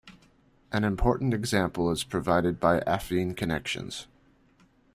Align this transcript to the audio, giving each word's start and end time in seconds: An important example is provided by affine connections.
An 0.71 0.83
important 0.83 1.31
example 1.31 1.91
is 1.91 2.03
provided 2.03 2.59
by 2.59 2.79
affine 2.87 3.37
connections. 3.37 4.07